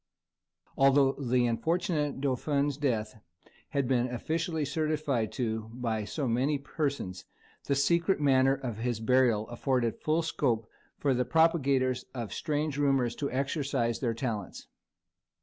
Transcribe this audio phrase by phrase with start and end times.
[0.75, 3.19] Although the unfortunate dauphin's death
[3.69, 7.25] had been officially certified to by so many persons,
[7.65, 10.67] the secret manner of his burial afforded full scope
[10.97, 14.65] for the propagators of strange rumours to exercise their talents.